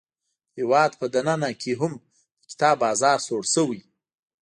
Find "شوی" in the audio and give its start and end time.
3.53-3.81